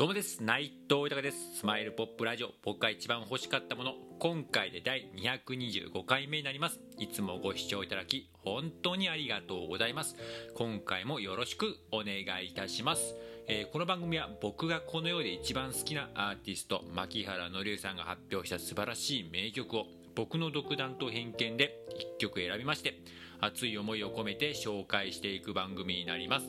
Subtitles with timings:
[0.00, 0.42] どうもです。
[0.42, 1.58] 内藤豊です。
[1.58, 2.52] スマイルポップラジオ。
[2.64, 3.92] 僕が一番欲しかったもの。
[4.18, 6.80] 今回で第225回目になります。
[6.96, 10.16] いつもご視聴いただき本当にありがとうございます。
[10.54, 13.14] 今回もよろしくお願いいたします。
[13.46, 21.78] えー、この番組は僕がこの世で一番好きなアーティスト牧原紀之さんが発表した素晴らしい名曲を僕の独断と偏見で
[22.16, 23.02] 1曲選びまして
[23.38, 26.46] 熱い思いを込めて紹介していく番組になります、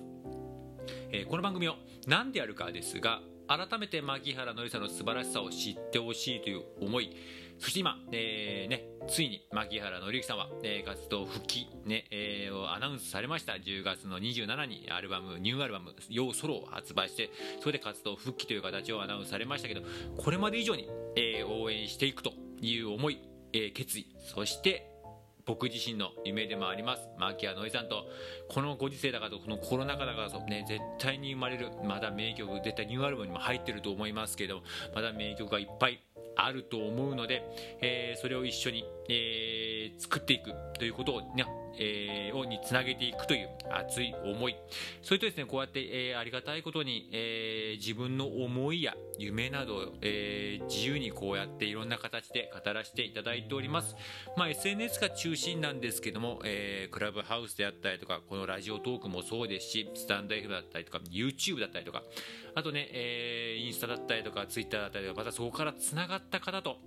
[1.12, 1.76] えー、この番組を
[2.08, 3.20] 何でやるかですが
[3.58, 7.16] 改めて牧原紀之さんの素晴らしさを知ってほしいという思い。
[7.60, 13.54] そして今、えー、ね、ついに牧原紀之さんは、えー、活動復帰、ねえー、をアナウンスされました。
[13.54, 19.82] 10月の27にアルバムニューアルバム「ヨーソロ」を発売してそれで活動復帰という形をアナウンスされましたけど
[20.18, 23.20] これまで以上に、えー、応援していくという思い、
[23.54, 24.91] えー、決意そして
[25.46, 27.08] 僕自身の夢でもあります。
[27.18, 28.06] マキアノイさんと
[28.50, 34.62] このご時世だからとこのコロナ禍だからとね絶対に生まれるまだ名曲絶対ニューアルバムにも入ってると思いますけど
[34.94, 36.00] まだ名曲がいっぱい
[36.46, 37.44] あると思うので、
[37.82, 41.46] えー、それを一緒に、えー、作っていくということをね
[41.78, 44.56] えー、をにつなげていくという熱い思い。
[45.02, 53.96] それとですねこうやって、えー、ありがたいことに、えー、自分の思いや夢など、えー、自由にこうやっていろんな形で語らせていただいております、
[54.38, 62.04] まあ、SNS が中心なんですけども、えー、クラブハウスであったりとかこのラジオトークもそうですしスタンド F だったりとか YouTube だったりとか
[62.56, 66.78] あとね、えー、インスタだったりとか Twitter だったりとかまたそこからつながった方と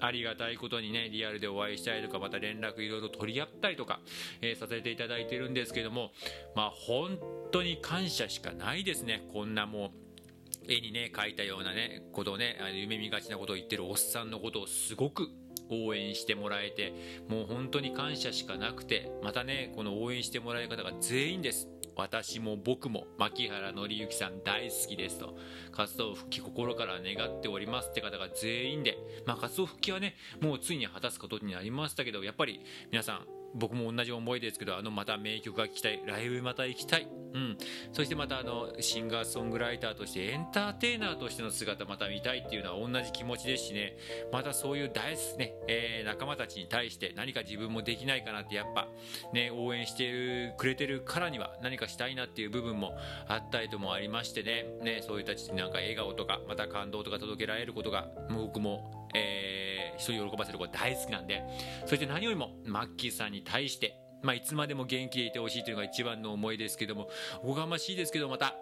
[0.00, 4.00] ありがたいことにね、リアルでお会いしたりとか、また連絡いろいろ取り合ったりとか、
[4.40, 6.10] えー、させていただいてるんですけども、
[6.56, 7.18] まあ本
[7.52, 9.28] 当に感謝しかないですね。
[9.32, 9.90] こんなもう、
[10.68, 15.28] 絵にね、描いたようなね、ことをね、夢見がちなことを言ってるおっさんのことをすごく
[15.70, 16.92] 応援してもらえて、
[17.28, 21.68] もう本当に感謝しかなくて、またね、この応援してもらえる方が全員です。
[21.96, 25.36] 私も僕も牧原紀之さん大好きですと。
[25.72, 32.60] 活動復帰心から願っておりますって方が全員で、まあ、活動復帰はねもうついに果たすことになりましたけどやっぱり
[32.90, 37.58] 皆さん僕も同じ思いですけどあのまた名曲が聴きたいライブまた行きたい、うん、
[37.92, 43.96] そしてまたあのシンガーソングライターとしてエンターテイナーとしての姿また見たいっていうのは同じ気持ちですしね。
[44.32, 48.88] またそういう大好きね、えー、仲間たちに対して何か自分もできないかなってやっぱ
[49.32, 52.96] ね応援してくれてるからには何かしたいなっていう部分も
[53.28, 54.66] あったりともありましてね。
[54.82, 61.42] ねそういう人たちになんか笑顔とかまた感動とか届けられることが僕も、えー人を喜ばせること大好きなんで
[61.86, 67.08] そして何よりもマッキーさんに対してまあ、いつまでも元気でいてほしいというのが一番の思いですけども
[67.42, 68.54] おこがましいですけどまた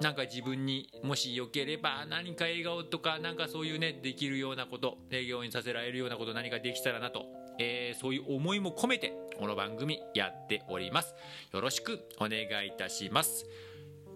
[0.00, 7.26] なんか自分にもしよければ何か笑顔とかなんかそういうねできるようなこと笑顔にさせられるようなこと何かできたらなと、
[7.58, 11.14] えー、そういう思いも込めてこの番組やっております。
[11.52, 13.46] よろしくお願いいたします。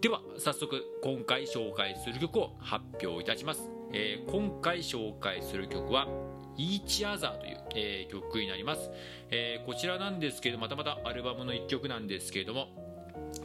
[0.00, 6.06] では早速今回紹介する曲を発表いたします、えー、今回紹介する曲は
[6.56, 8.90] Each Other という、えー、曲になります、
[9.30, 12.85] えー、こちらなんですけどまたまたアルバムの1曲なんですけれども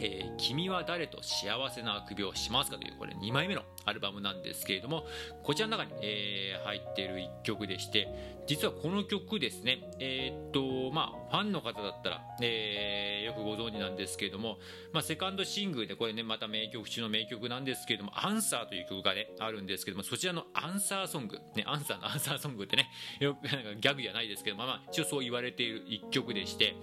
[0.04, 2.78] えー、君は誰と幸せなあくびをしますか？
[2.78, 5.06] というこれ2枚目のアルバムなんですけれども
[5.44, 14.58] こちらの中に、えー、入っている1曲でして実はこの曲ですねえー、っとまあファンの方だったら、え、よくご存知なんですけれども、
[14.92, 26.76] まあ、セカンドシングルでこれねまた名曲中の名曲なんですけれども「アンサーという曲がねあるんですけどもそちらのアンサーソングねアンサーの アンサーソングってねよくなんかギャグじゃないですけどまあまあ一応そう言われている1曲でして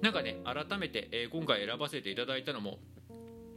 [0.00, 2.78] なんかね改めて、え、今回選ばせていただいたのも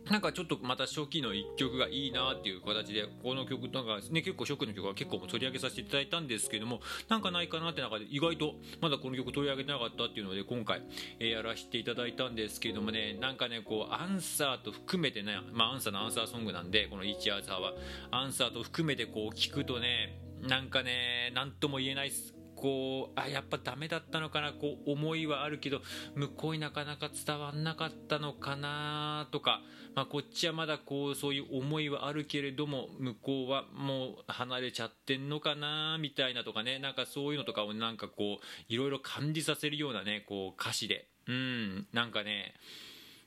[0.09, 6.79] なんかちょっとまた初期の1曲がいいなっていう形でこの曲なんかね結構初期の曲は結構取り上げさせていただいたんですけども
[7.09, 10.83] なんかないかなって中で意外とまだこの曲取り上げてなかったっていうので今回、
[11.19, 17.73] えやらせていただいたんですけどもねなんかねこうアンサーと含めてねまあアンサーのアンサーソングなんでこの「イチアーサーは。
[18.11, 22.35] アンサーと含めてこう聞くとねなんかね何とも言えないっす。
[22.55, 25.81] こうあやっぱダメだったのかなこう思いはあるけど
[26.15, 29.61] 向こうになかなか伝わんなかったのかなとか、
[29.95, 41.07] まあ、こっちはまだこうそういう思いはあるけれども向こうはもう離れちゃってんのかなみたいなとかねなんかそういうのとかをなんかこういろいろ感じさせるようなねこう歌詞で。
[41.27, 42.53] うんなんかね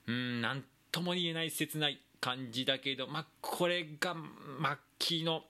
[0.06, 5.42] うんなんとも言えない切ない感じだけどまあこれが末期の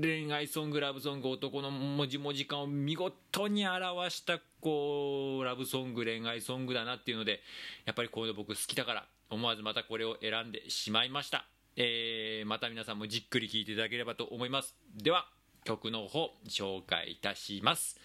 [0.00, 7.40] 恋愛ソングラブソング男の文字文字感を見事に表したこうラブソング恋愛ソングだなっていうので
[7.84, 11.46] やっぱりこういうの僕好きだから思わずまたこれを選んでしまいました、
[11.76, 14.76] えー、また皆さんもじっくり聴いていただければと思います。
[14.94, 15.26] では
[15.64, 17.98] 曲の方紹介いたします、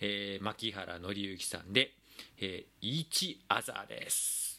[0.00, 1.92] えー、牧原紀之さんで
[2.40, 4.55] 「えー、Each Other」です。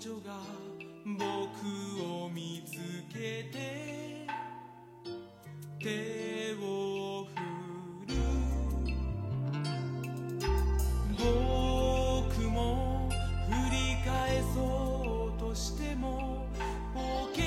[0.00, 0.38] 女が
[1.04, 1.26] 僕
[2.00, 2.72] を見つ
[3.12, 4.24] けて
[5.80, 8.14] 手を振る。
[11.16, 13.10] 僕も
[13.48, 14.56] 振り返そ
[15.36, 16.46] うとしても
[16.94, 17.00] ポ
[17.34, 17.42] ケ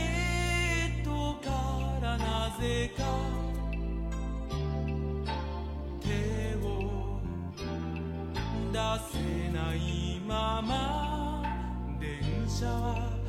[1.01, 1.49] ットか
[2.01, 3.03] らなぜか
[6.01, 6.05] 手
[6.65, 6.67] を
[8.73, 8.77] 出
[9.09, 9.19] せ
[9.53, 10.80] ないまま。
[12.61, 13.20] show up.